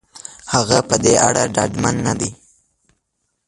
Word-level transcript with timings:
هغه 0.53 0.77
په 0.89 0.95
دې 1.03 1.13
اړه 1.27 1.43
ډاډمن 1.55 1.95
نه 2.05 2.13
دی. 2.19 2.31